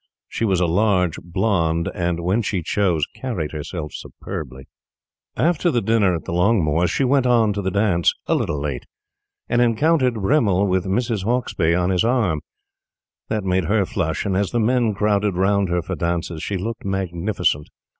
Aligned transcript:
She 0.27 0.45
was 0.45 0.59
a 0.59 0.65
large 0.65 1.17
blonde 1.21 1.87
and, 1.93 2.21
when 2.21 2.41
she 2.41 2.63
chose, 2.63 3.05
carried 3.13 3.51
herself 3.51 3.93
superbly. 3.93 4.65
After 5.37 5.69
the 5.69 5.79
dinner 5.79 6.15
at 6.15 6.25
the 6.25 6.31
Longmores, 6.33 6.89
she 6.89 7.03
went 7.03 7.27
on 7.27 7.53
to 7.53 7.61
the 7.61 7.69
dance 7.69 8.11
a 8.25 8.33
little 8.33 8.59
late 8.59 8.87
and 9.47 9.61
encountered 9.61 10.15
Bremmil 10.15 10.65
with 10.67 10.85
Mrs. 10.85 11.23
Hauksbee 11.23 11.75
on 11.75 11.91
his 11.91 12.03
arm. 12.03 12.41
That 13.27 13.43
made 13.43 13.65
her 13.65 13.85
flush, 13.85 14.25
and 14.25 14.35
as 14.35 14.49
the 14.49 14.59
men 14.59 14.95
crowded 14.95 15.35
round 15.35 15.69
her 15.69 15.83
for 15.83 15.93
dances 15.93 16.41
she 16.41 16.57
looked 16.57 16.83
magnificent. 16.83 17.67